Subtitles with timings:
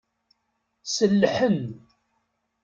[0.85, 1.59] Sellḥen.